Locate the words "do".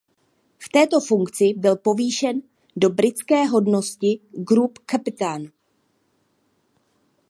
2.75-2.89